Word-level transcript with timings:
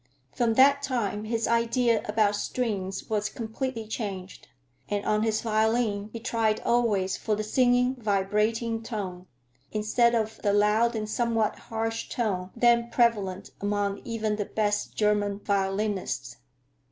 From 0.33 0.55
that 0.55 0.81
time 0.81 1.25
his 1.25 1.47
idea 1.47 2.01
about 2.07 2.35
strings 2.35 3.07
was 3.07 3.29
completely 3.29 3.85
changed, 3.85 4.47
and 4.89 5.05
on 5.05 5.21
his 5.21 5.41
violin 5.43 6.09
he 6.11 6.19
tried 6.19 6.59
always 6.61 7.17
for 7.17 7.35
the 7.35 7.43
singing, 7.43 7.93
vibrating 7.97 8.81
tone, 8.81 9.27
instead 9.71 10.15
of 10.15 10.39
the 10.41 10.53
loud 10.53 10.95
and 10.95 11.07
somewhat 11.07 11.55
harsh 11.59 12.09
tone 12.09 12.49
then 12.55 12.89
prevalent 12.89 13.51
among 13.61 13.99
even 14.03 14.37
the 14.37 14.45
best 14.45 14.95
German 14.95 15.37
violinists. 15.37 16.37